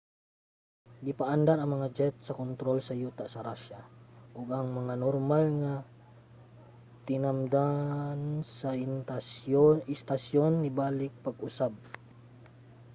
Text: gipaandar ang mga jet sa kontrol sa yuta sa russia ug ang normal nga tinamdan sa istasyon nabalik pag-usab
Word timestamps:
gipaandar 1.05 1.57
ang 1.59 1.71
mga 1.75 1.87
jet 1.97 2.15
sa 2.25 2.37
kontrol 2.41 2.77
sa 2.83 2.93
yuta 3.01 3.25
sa 3.29 3.43
russia 3.49 3.79
ug 4.39 4.47
ang 4.59 4.69
normal 5.05 5.43
nga 5.63 5.73
tinamdan 7.07 8.19
sa 8.57 8.69
istasyon 9.95 10.53
nabalik 10.63 11.13
pag-usab 11.25 11.73